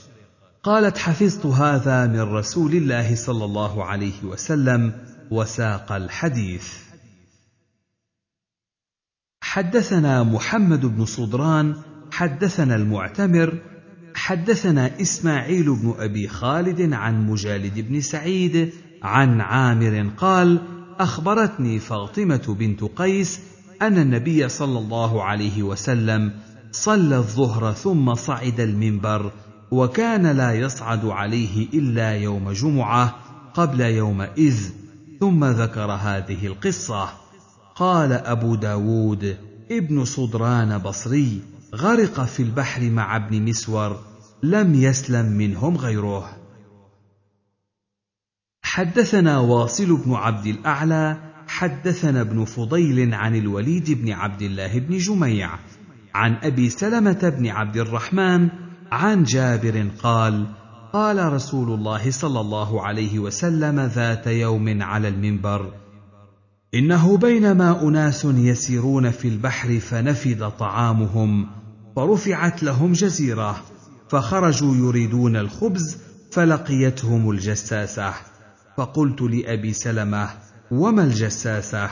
[0.62, 4.92] قالت حفظت هذا من رسول الله صلى الله عليه وسلم
[5.30, 6.74] وساق الحديث.
[9.42, 11.76] حدثنا محمد بن صدران
[12.12, 13.71] حدثنا المعتمر
[14.22, 20.58] حدثنا إسماعيل بن أبي خالد عن مجالد بن سعيد عن عامر قال
[20.98, 23.40] أخبرتني فاطمة بنت قيس
[23.82, 26.32] أن النبي صلى الله عليه وسلم
[26.72, 29.32] صلى الظهر ثم صعد المنبر
[29.70, 33.16] وكان لا يصعد عليه إلا يوم جمعة
[33.54, 34.58] قبل يومئذ
[35.20, 37.08] ثم ذكر هذه القصة.
[37.74, 39.36] قال أبو داود
[39.70, 41.40] ابن صدران بصري
[41.74, 44.11] غرق في البحر مع ابن مسور
[44.42, 46.36] لم يسلم منهم غيره.
[48.62, 55.50] حدثنا واصل بن عبد الأعلى حدثنا ابن فضيل عن الوليد بن عبد الله بن جميع
[56.14, 58.48] عن أبي سلمة بن عبد الرحمن
[58.92, 60.46] عن جابر قال
[60.92, 65.72] قال رسول الله صلى الله عليه وسلم ذات يوم على المنبر
[66.74, 71.46] إنه بينما أناس يسيرون في البحر فنفد طعامهم
[71.96, 73.71] فرفعت لهم جزيرة.
[74.12, 75.96] فخرجوا يريدون الخبز
[76.32, 78.14] فلقيتهم الجساسة.
[78.76, 80.28] فقلت لأبي سلمة
[80.70, 81.90] وما الجساسة؟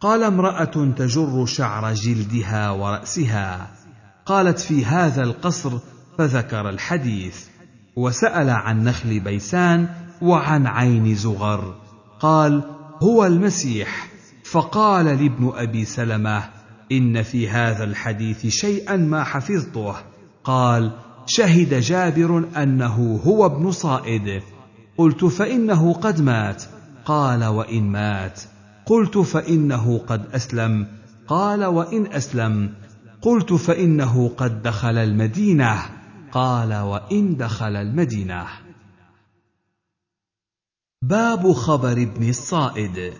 [0.00, 3.70] قال امرأة تجر شعر جلدها ورأسها.
[4.26, 5.78] قالت في هذا القصر
[6.18, 7.46] فذكر الحديث.
[7.96, 9.88] وسأل عن نخل بيسان
[10.22, 11.74] وعن عين زغر.
[12.20, 12.62] قال
[13.02, 14.08] هو المسيح.
[14.44, 16.44] فقال لابن أبي سلمة
[16.92, 19.94] إن في هذا الحديث شيئا ما حفظته.
[20.44, 20.92] قال
[21.26, 24.42] شهد جابر أنه هو ابن صائد.
[24.98, 26.64] قلت فإنه قد مات.
[27.04, 28.40] قال وإن مات.
[28.86, 30.86] قلت فإنه قد أسلم.
[31.28, 32.74] قال وإن أسلم.
[33.22, 35.82] قلت فإنه قد دخل المدينة.
[36.32, 38.46] قال وإن دخل المدينة.
[41.02, 43.12] باب خبر ابن الصائد.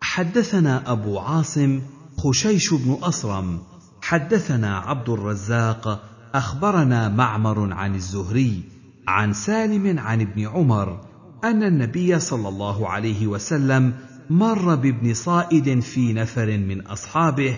[0.00, 1.80] حدثنا أبو عاصم
[2.18, 3.60] خشيش بن أصرم.
[4.02, 8.62] حدثنا عبد الرزاق أخبرنا معمر عن الزهري
[9.08, 11.00] عن سالم عن ابن عمر
[11.44, 13.92] أن النبي صلى الله عليه وسلم
[14.30, 17.56] مر بابن صائد في نفر من أصحابه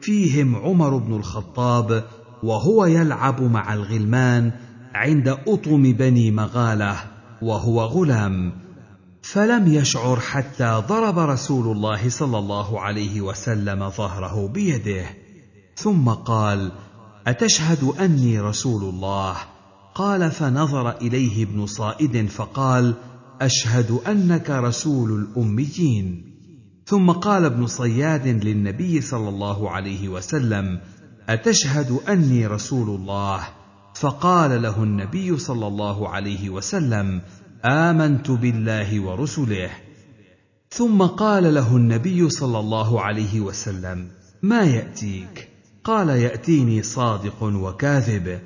[0.00, 2.04] فيهم عمر بن الخطاب
[2.42, 4.52] وهو يلعب مع الغلمان
[4.94, 6.96] عند أطم بني مغالة
[7.42, 8.52] وهو غلام.
[9.22, 15.06] فلم يشعر حتى ضرب رسول الله صلى الله عليه وسلم ظهره بيده.
[15.76, 16.72] ثم قال
[17.28, 19.36] أتشهد أني رسول الله؟
[19.94, 22.94] قال فنظر إليه ابن صائد فقال
[23.40, 26.24] أشهد أنك رسول الأميين.
[26.86, 30.80] ثم قال ابن صياد للنبي صلى الله عليه وسلم
[31.28, 33.40] أتشهد أني رسول الله؟
[33.94, 37.22] فقال له النبي صلى الله عليه وسلم
[37.64, 39.70] آمنت بالله ورسله.
[40.70, 44.08] ثم قال له النبي صلى الله عليه وسلم
[44.42, 48.40] ما يأتيك؟ قال يأتيني صادق وكاذب.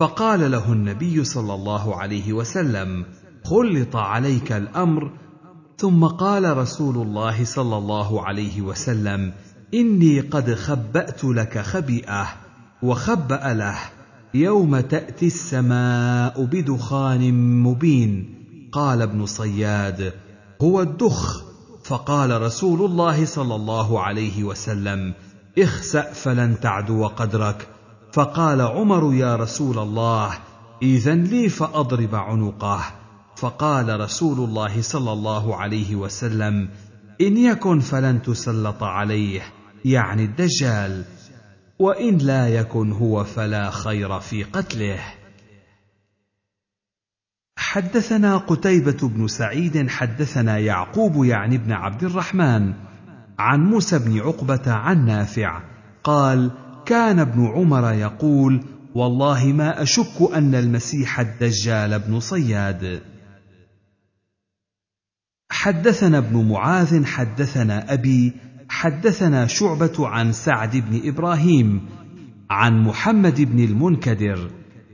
[0.00, 3.04] فقال له النبي صلى الله عليه وسلم
[3.44, 5.10] خلط عليك الأمر.
[5.78, 9.32] ثم قال رسول الله صلى الله عليه وسلم
[9.74, 12.26] إني قد خبأت لك خبيئه
[12.82, 13.78] وخبأ له.
[14.34, 18.34] يوم تأتي السماء بدخان مبين.
[18.72, 20.12] قال ابن صياد
[20.62, 21.46] هو الدخ.
[21.84, 25.14] فقال رسول الله صلى الله عليه وسلم
[25.58, 27.68] اخسأ فلن تعدو قدرك.
[28.12, 30.38] فقال عمر يا رسول الله
[30.82, 32.84] اذن لي فأضرب عنقه.
[33.36, 36.68] فقال رسول الله صلى الله عليه وسلم
[37.20, 39.42] إن يكن فلن تسلط عليه
[39.84, 41.04] يعني الدجال
[41.78, 45.00] وإن لا يكن هو فلا خير في قتله.
[47.58, 52.74] حدثنا قتيبة بن سعيد حدثنا يعقوب يعني بن عبد الرحمن
[53.38, 55.62] عن موسى بن عقبة عن نافع
[56.04, 56.50] قال:
[56.86, 63.02] كان ابن عمر يقول: والله ما أشك أن المسيح الدجال ابن صياد.
[65.50, 68.32] حدثنا ابن معاذ حدثنا أبي
[68.68, 71.88] حدثنا شعبة عن سعد بن إبراهيم
[72.50, 74.50] عن محمد بن المنكدر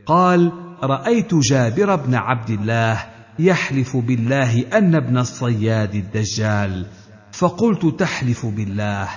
[0.07, 0.52] قال:
[0.83, 3.05] رأيت جابر بن عبد الله
[3.38, 6.87] يحلف بالله أن ابن الصياد الدجال
[7.32, 9.08] فقلت تحلف بالله.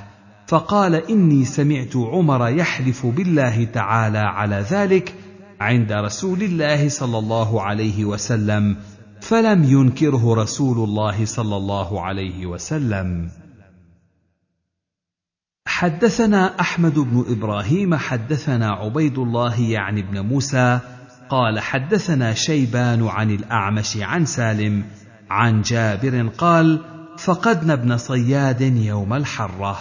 [0.47, 5.13] فقال إني سمعت عمر يحلف بالله تعالى على ذلك
[5.61, 8.77] عند رسول الله صلى الله عليه وسلم
[9.21, 13.29] فلم ينكره رسول الله صلى الله عليه وسلم.
[15.67, 20.79] حدثنا أحمد بن إبراهيم حدثنا عبيد الله يعني بن موسى
[21.29, 24.85] قال حدثنا شيبان عن الأعمش عن سالم
[25.29, 29.77] عن جابر قال فقدنا ابن صياد يوم الحرة.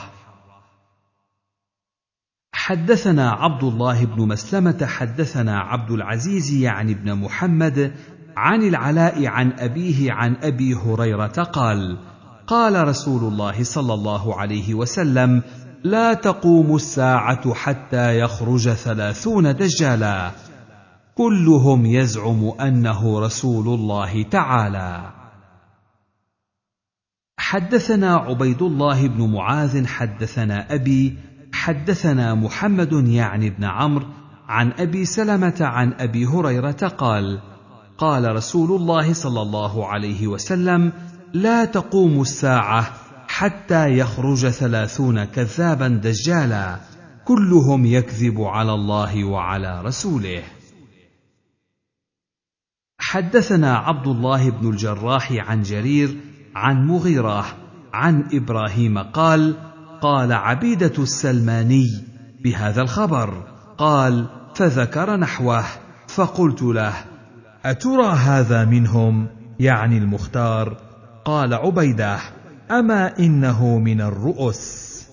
[2.53, 7.95] حدثنا عبد الله بن مسلمة حدثنا عبد العزيز يعني ابن محمد
[8.37, 11.99] عن العلاء عن أبيه عن أبي هريرة قال
[12.47, 15.43] قال رسول الله صلى الله عليه وسلم
[15.85, 20.31] لا تقوم الساعة حتى يخرج ثلاثون دجالا.
[21.15, 25.24] كلهم يزعم أنه رسول الله تعالى.
[27.55, 31.19] حدثنا عبيد الله بن معاذ حدثنا أبي
[31.53, 34.07] حدثنا محمد يعني بن عمرو
[34.49, 37.41] عن أبي سلمة عن أبي هريرة قال
[37.99, 40.93] قال رسول الله صلى الله عليه وسلم
[41.33, 42.93] لا تقوم الساعة
[43.29, 46.81] حتى يخرج ثلاثون كذابا دجالا
[47.25, 50.43] كلهم يكذب على الله وعلى رسوله.
[52.99, 57.47] حدثنا عبد الله بن الجراح عن جرير عن مغيرة
[57.93, 59.55] عن إبراهيم قال
[60.01, 62.05] قال عبيدة السلماني
[62.45, 63.43] بهذا الخبر
[63.79, 65.65] قال فذكر نحوه
[66.09, 66.95] فقلت له
[67.65, 69.29] أترى هذا منهم؟
[69.61, 70.77] يعني المختار.
[71.25, 72.19] قال عبيدة
[72.71, 75.05] أما إنه من الرؤس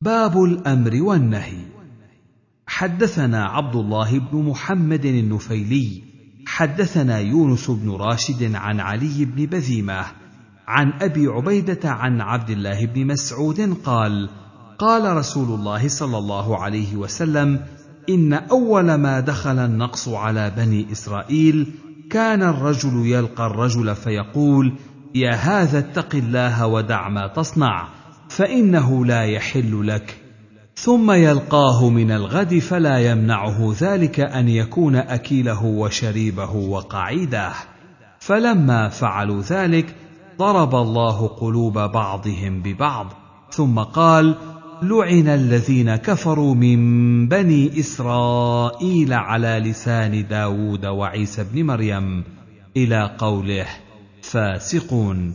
[0.00, 1.64] باب الأمر والنهي.
[2.66, 6.05] حدثنا عبد الله بن محمد النفيلي
[6.56, 10.04] حدثنا يونس بن راشد عن علي بن بذيمة
[10.68, 14.28] عن أبي عبيدة عن عبد الله بن مسعود قال
[14.78, 17.60] قال رسول الله صلى الله عليه وسلم
[18.08, 21.72] إن أول ما دخل النقص على بني إسرائيل
[22.10, 24.72] كان الرجل يلقى الرجل فيقول
[25.14, 27.88] يا هذا اتق الله ودع ما تصنع
[28.28, 30.25] فإنه لا يحل لك.
[30.76, 37.52] ثم يلقاه من الغد فلا يمنعه ذلك أن يكون أكيله وشريبه وقعيده.
[38.18, 39.94] فلما فعلوا ذلك
[40.38, 43.12] ضرب الله قلوب بعضهم ببعض
[43.50, 44.34] ثم قال
[44.82, 46.78] لعن الذين كفروا من
[47.28, 52.24] بني إسرائيل على لسان داود وعيسى بن مريم
[52.76, 53.66] إلى قوله
[54.22, 55.34] فاسقون.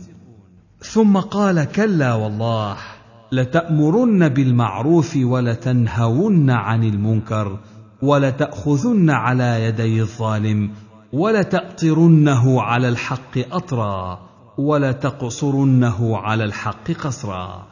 [0.80, 2.76] ثم قال كلا والله.
[3.32, 7.58] لتأمرن بالمعروف ولتنهون عن المنكر
[8.02, 10.70] ولتأخذن على يدي الظالم
[11.12, 14.28] ولتأطرنه على الحق أطرا
[14.58, 17.66] ولتقصرنه على الحق قصرا.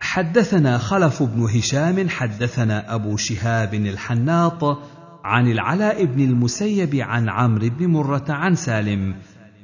[0.00, 4.78] حدثنا خلف بن هشام حدثنا أبو شهاب الحناط
[5.24, 9.14] عن العلاء بن المسيب عن عمرو بن مرة عن سالم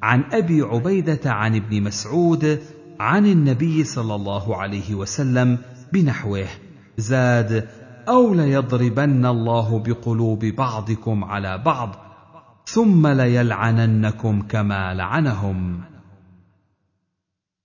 [0.03, 2.61] عن أبي عبيدة عن ابن مسعود
[3.01, 5.59] عن النبي صلى الله عليه وسلم
[5.93, 6.49] بنحوه
[6.99, 7.69] زاد
[8.09, 11.97] أو ليضربن الله بقلوب بعضكم على بعض
[12.67, 15.81] ثم ليلعننكم كما لعنهم.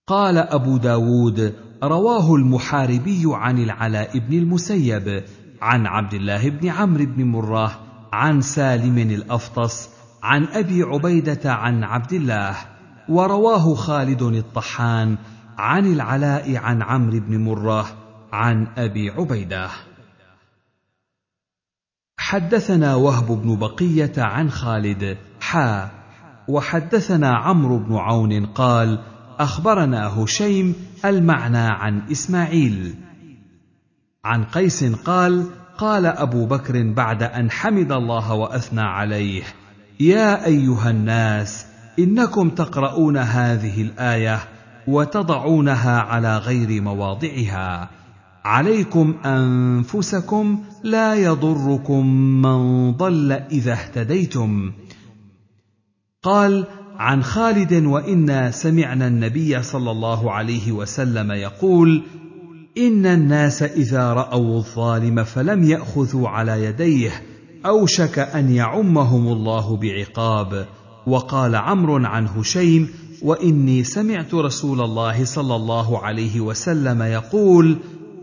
[0.08, 5.24] قال أبو داود رواه المحاربي عن العلاء بن المسيب
[5.62, 7.72] عن عبد الله بن عمرو بن مراه
[8.14, 9.90] عن سالم الأفطس
[10.24, 12.56] عن أبي عبيدة عن عبد الله.
[13.10, 15.18] ورواه خالد الطحان
[15.58, 17.88] عن العلاء عن عمرو بن مره
[18.34, 19.70] عن أبي عبيدة.
[22.20, 25.90] حدثنا وهب بن بقية عن خالد حا
[26.48, 29.00] وحدثنا عمرو بن عون قال
[29.40, 32.96] أخبرنا هشيم المعنى عن إسماعيل.
[34.26, 35.46] عن قيس قال
[35.78, 39.44] قال أبو بكر بعد أن حمد الله وأثنى عليه
[40.00, 41.66] يا أيها الناس
[42.00, 44.40] إنكم تقرؤون هذه الآية
[44.88, 47.90] وتضعونها على غير مواضعها.
[48.46, 52.08] عليكم أنفسكم لا يضركم
[52.42, 54.72] من ضل إذا اهتديتم.
[56.24, 56.66] قال
[56.98, 62.04] عن خالد وإنا سمعنا النبي صلى الله عليه وسلم يقول
[62.78, 67.12] إن الناس إذا رأوا الظالم فلم يأخذوا على يديه
[67.66, 70.68] أوشك أن يعمهم الله بعقاب.
[71.08, 72.90] وقال عمرو عن هشيم
[73.22, 77.78] وإني سمعت رسول الله صلى الله عليه وسلم يقول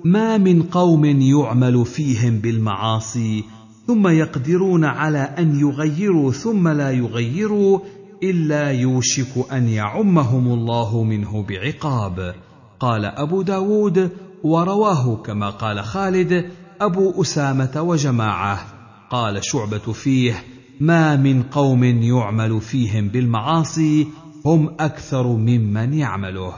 [0.04, 3.44] ما من قوم يعمل فيهم بالمعاصي
[3.86, 7.78] ثم يقدرون على أن يغيروا ثم لا يغيروا
[8.22, 12.34] إلا يوشك أن يعمهم الله منه بعقاب.
[12.80, 14.10] قال أبو داود
[14.44, 18.66] ورواه كما قال خالد أبو أسامة وجماعة.
[19.10, 20.44] قال شعبة فيه
[20.80, 24.06] ما من قوم يعمل فيهم بالمعاصي
[24.44, 26.54] هم أكثر ممن يعمله.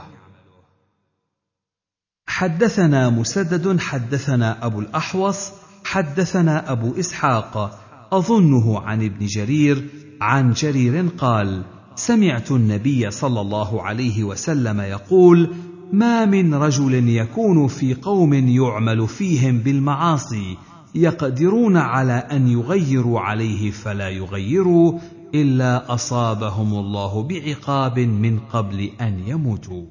[2.27, 5.51] حدثنا مسدد حدثنا أبو الأحوص
[5.83, 7.79] حدثنا أبو إسحاق
[8.11, 9.87] أظنه عن ابن جرير
[10.21, 11.63] عن جرير قال
[11.95, 15.49] سمعت النبي صلى الله عليه وسلم يقول
[15.93, 20.57] ما من رجل يكون في قوم يعمل فيهم بالمعاصي
[20.97, 24.99] يقدرون على أن يغيروا عليه فلا يغيروا
[25.35, 29.85] إلا أصابهم الله بعقاب من قبل أن يموتوا.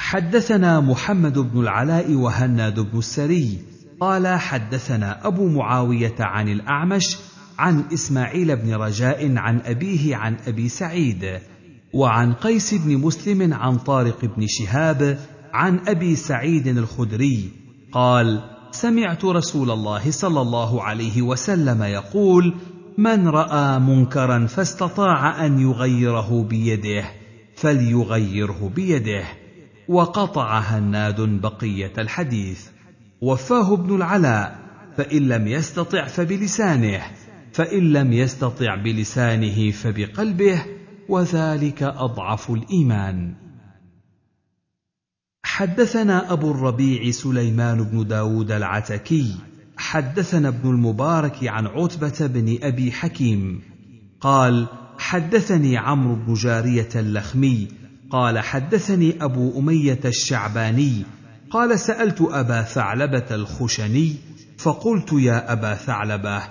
[0.00, 3.58] حدثنا محمد بن العلاء وهناد بن السري.
[4.00, 7.16] قال حدثنا أبو معاوية عن الأعمش
[7.58, 11.38] عن إسماعيل بن رجاء عن أبيه عن أبي سعيد
[11.94, 15.18] وعن قيس بن مسلم عن طارق بن شهاب
[15.52, 17.50] عن أبي سعيد الخدري.
[17.92, 22.54] قال سمعت رسول الله صلى الله عليه وسلم يقول
[22.98, 27.04] من رأى منكرا فاستطاع أن يغيره بيده
[27.56, 29.24] فليغيره بيده.
[29.88, 32.66] وقطع هناد بقية الحديث.
[33.20, 34.58] وفاه ابن العلاء
[34.96, 37.02] فإن لم يستطع فبلسانه
[37.52, 40.62] فإن لم يستطع بلسانه فبقلبه
[41.08, 43.43] وذلك أضعف الإيمان.
[45.54, 49.34] حدثنا أبو الربيع سليمان بن داود العتكي
[49.76, 53.60] حدثنا ابن المبارك عن عتبة بن أبي حكيم
[54.20, 54.66] قال
[54.98, 57.68] حدثني عمرو بن جارية اللخمي
[58.10, 61.02] قال حدثني أبو أمية الشعباني
[61.50, 64.16] قال سألت أبا ثعلبة الخشني
[64.58, 66.42] فقلت يا أبا ثعلبة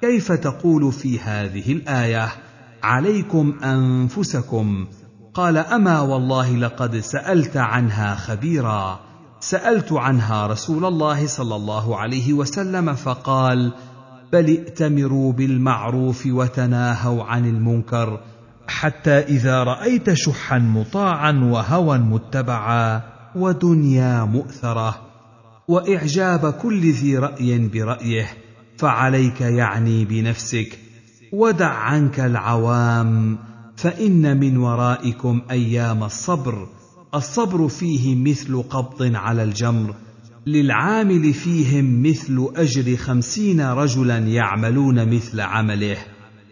[0.00, 2.28] كيف تقول في هذه الآية
[2.82, 4.86] عليكم أنفسكم
[5.36, 9.00] قال أما والله لقد سألت عنها خبيرا.
[9.40, 13.72] سألت عنها رسول الله صلى الله عليه وسلم فقال
[14.32, 18.20] بل ائتمروا بالمعروف وتناهوا عن المنكر
[18.68, 23.02] حتى إذا رأيت شحا مطاعا وهوى متبعا
[23.36, 25.00] ودنيا مؤثرة
[25.68, 28.28] وإعجاب كل ذي رأي برأيه
[28.78, 30.78] فعليك يعني بنفسك
[31.32, 33.38] ودع عنك العوام
[33.76, 36.68] فإن من ورائكم أيام الصبر
[37.14, 39.94] الصبر فيه مثل قبض على الجمر
[40.46, 45.96] للعامل فيهم مثل أجر خمسين رجلا يعملون مثل عمله.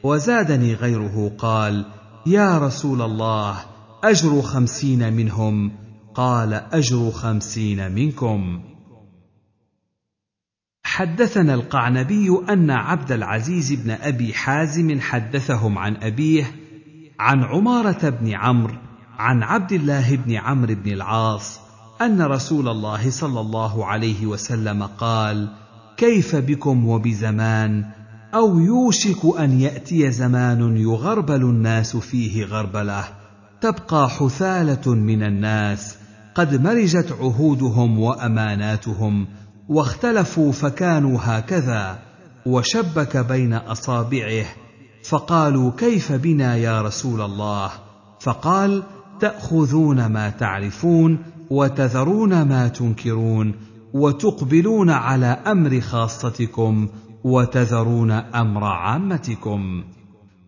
[0.02, 1.84] وزادني غيره قال
[2.26, 3.56] يا رسول الله
[4.04, 5.72] أجر خمسين منهم
[6.14, 8.62] قال أجر خمسين منكم.
[10.84, 16.63] حدثنا القعنبي أن عبد العزيز بن أبي حازم حدثهم عن أبيه
[17.20, 18.74] عن عمارة بن عمرو
[19.18, 21.60] عن عبد الله بن عمرو بن العاص
[22.02, 25.48] أن رسول الله صلى الله عليه وسلم قال
[25.96, 27.84] كيف بكم وبزمان؟
[28.34, 33.04] أو يوشك أن يأتي زمان يغربل الناس فيه غربلة
[33.60, 35.96] تبقى حثالة من الناس
[36.34, 39.26] قد مرجت عهودهم وأماناتهم
[39.68, 41.98] واختلفوا فكانوا هكذا
[42.46, 44.44] وشبك بين أصابعه
[45.05, 47.70] فقالوا كيف بنا يا رسول الله؟
[48.20, 48.82] فقال
[49.20, 51.18] تأخذون ما تعرفون
[51.50, 53.55] وتذرون ما تنكرون
[53.94, 56.88] وتقبلون على أمر خاصتكم
[57.24, 59.84] وتذرون أمر عامتكم.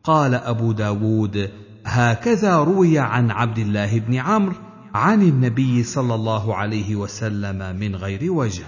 [0.04, 1.50] قال أبو داود
[1.84, 4.54] هكذا روي عن عبد الله بن عمرو
[4.94, 8.64] عن النبي صلى الله عليه وسلم من غير وجه.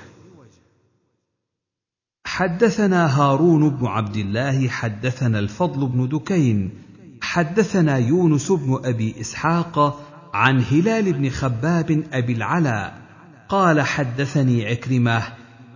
[2.29, 6.71] حدثنا هارون بن عبد الله حدثنا الفضل بن دكين
[7.21, 10.01] حدثنا يونس بن أبي إسحاق
[10.35, 12.99] عن هلال بن خباب أبي العلاء
[13.49, 15.23] قال حدثني عكرمة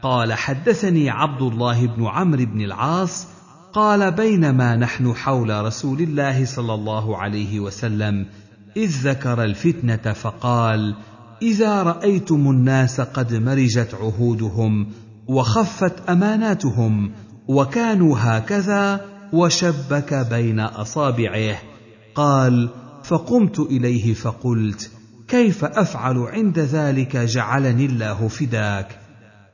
[0.02, 3.26] قال حدثني عبد الله بن عمرو بن العاص
[3.72, 8.26] قال بينما نحن حول رسول الله صلى الله عليه وسلم
[8.76, 10.94] إذ ذكر الفتنة فقال
[11.42, 14.86] إذا رأيتم الناس قد مرجت عهودهم
[15.32, 17.12] وخفت أماناتهم
[17.48, 19.00] وكانوا هكذا
[19.32, 21.58] وشبك بين أصابعه.
[22.14, 22.68] قال
[23.04, 24.90] فقمت إليه فقلت
[25.28, 28.98] كيف أفعل عند ذلك جعلني الله فداك؟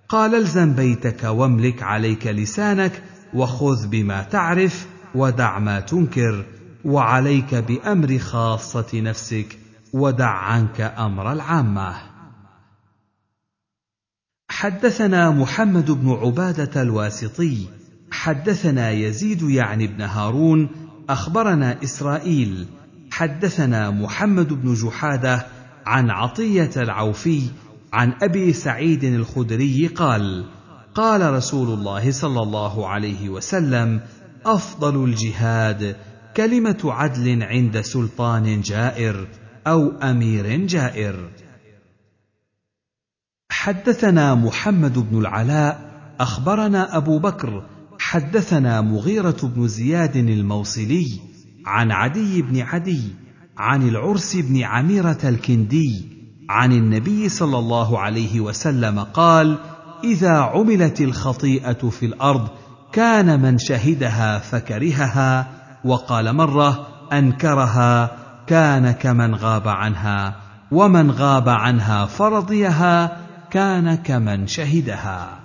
[0.09, 3.03] قال الزم بيتك واملك عليك لسانك
[3.35, 6.45] وخذ بما تعرف ودع ما تنكر
[6.85, 9.59] وعليك بأمر خاصة نفسك
[9.93, 12.08] ودع عنك أمر العامة.
[14.59, 17.67] حدثنا محمد بن عبادة الواسطي
[18.11, 20.69] حدثنا يزيد يعني بن هارون
[21.09, 22.67] أخبرنا إسرائيل
[23.11, 25.47] حدثنا محمد بن جحادة
[25.87, 27.43] عن عطية العوفي
[27.93, 30.45] عن أبي سعيد الخدري قال
[30.95, 34.01] قال رسول الله صلى الله عليه وسلم
[34.47, 35.97] أفضل الجهاد
[36.37, 39.29] كلمة عدل عند سلطان جائر
[39.67, 41.29] أو أمير جائر.
[43.61, 45.91] حدثنا محمد بن العلاء
[46.21, 47.63] أخبرنا أبو بكر
[47.99, 51.07] حدثنا مغيرة بن زياد الموصلي
[51.67, 53.03] عن عدي بن عدي
[53.57, 56.07] عن العرس بن عميرة الكندي
[56.51, 59.59] عن النبي صلى الله عليه وسلم قال
[60.05, 62.49] إذا عملت الخطيئة في الأرض
[62.93, 65.49] كان من شهدها فكرهها
[65.85, 70.37] وقال مرة أنكرها كان كمن غاب عنها
[70.73, 75.41] ومن غاب عنها فرضيها كان كمن شهدها.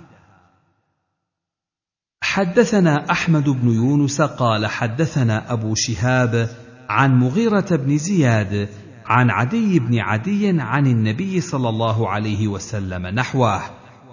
[2.22, 6.48] حدثنا أحمد بن يونس قال حدثنا أبو شهاب
[6.88, 8.68] عن مغيرة بن زياد
[9.06, 13.62] عن عدي بن عدي عن النبي صلى الله عليه وسلم نحوه.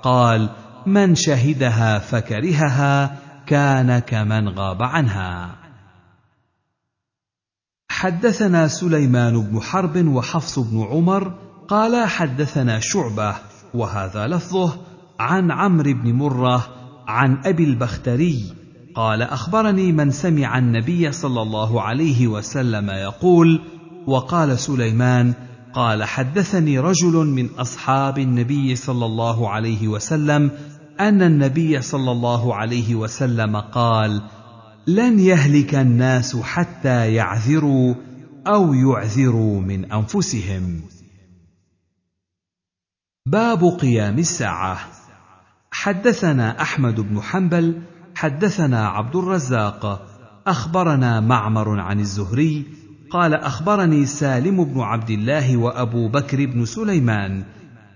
[0.03, 0.49] قال
[0.85, 3.17] من شهدها فكرهها
[3.47, 5.55] كان كمن غاب عنها.
[7.91, 11.33] حدثنا سليمان بن حرب وحفص بن عمر
[11.67, 14.73] قال حدثنا شعبة وهذا لفظه
[15.19, 16.67] عن عمرو بن مرة
[17.07, 18.53] عن أبي البختري.
[18.95, 23.61] قال أخبرني من سمع النبي صلى الله عليه وسلم يقول
[24.07, 25.33] وقال سليمان
[25.73, 30.51] قال حدثني رجل من أصحاب النبي صلى الله عليه وسلم
[30.99, 34.21] أن النبي صلى الله عليه وسلم قال
[34.87, 37.95] لن يهلك الناس حتى يعذروا
[38.47, 40.81] أو يعذروا من أنفسهم.
[43.25, 44.77] باب قيام الساعة.
[45.71, 47.81] حدثنا أحمد بن حنبل
[48.15, 50.07] حدثنا عبد الرزاق
[50.47, 52.65] أخبرنا معمر عن الزهري
[53.11, 57.43] قال أخبرني سالم بن عبد الله وأبو بكر بن سليمان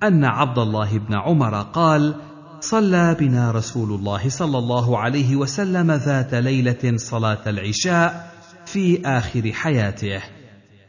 [0.04, 2.16] أن عبد الله بن عمر قال
[2.60, 8.32] صلى بنا رسول الله صلى الله عليه وسلم ذات ليلة صلاة العشاء
[8.66, 10.22] في آخر حياته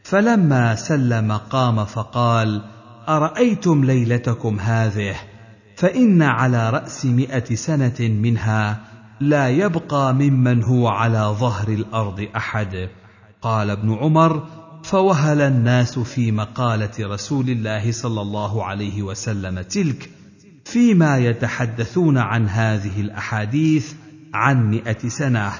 [0.03, 2.76] فلما سلم قام فقال
[3.09, 5.15] أرأيتم ليلتكم هذه؟
[5.75, 8.81] فإن على رأس مائه سنة منها
[9.19, 12.89] لا يبقى ممن هو على ظهر الأرض أحد.
[13.41, 14.47] قال ابن عمر
[14.83, 20.09] فوهل الناس في مقالة رسول الله صلى الله عليه وسلم تلك
[20.65, 23.93] فيما يتحدثون عن هذه الأحاديث
[24.33, 25.51] عن مئة سنة.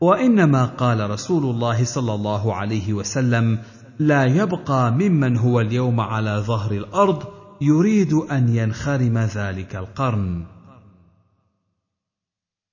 [0.00, 3.58] وإنما قال رسول الله صلى الله عليه وسلم
[3.98, 7.22] لا يبقى ممن هو اليوم على ظهر الأرض
[7.60, 10.44] يريد أن ينخرم ذلك القرن.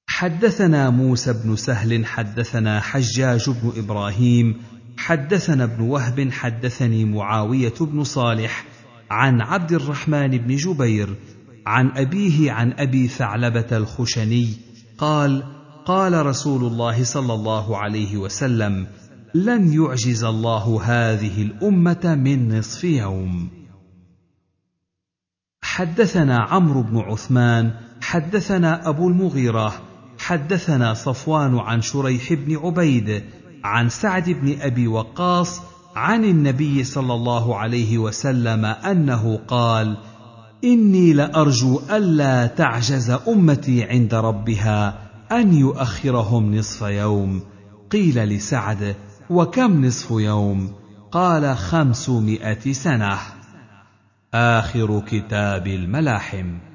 [0.07, 4.61] حدثنا موسى بن سهل حدثنا حجاج بن إبراهيم
[4.97, 8.65] حدثنا ابن وهب حدثني معاوية بن صالح
[9.11, 11.15] عن عبد الرحمن بن جبير
[11.65, 14.47] عن أبيه عن أبي ثعلبة الخشني
[14.97, 15.43] قال
[15.85, 18.87] قال رسول الله صلى الله عليه وسلم
[19.33, 23.49] لن يعجز الله هذه الأمة من نصف يوم.
[25.63, 27.71] حدثنا عمرو بن عثمان
[28.01, 29.73] حدثنا أبو المغيرة
[30.19, 33.23] حدثنا صفوان عن شريح بن عبيد
[33.63, 35.61] عن سعد بن أبي وقاص
[35.95, 39.97] عن النبي صلى الله عليه وسلم أنه قال
[40.63, 47.41] إني لأرجو ألا تعجز أمتي عند ربها أن يؤخرهم نصف يوم.
[47.91, 48.95] قيل لسعد
[49.31, 50.73] وكم نصف يوم؟
[51.11, 53.17] قال خمسمائة سنة.
[54.33, 56.70] آخر كتاب الملاحم.